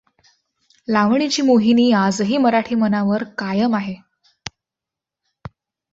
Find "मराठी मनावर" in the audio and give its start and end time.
2.37-3.23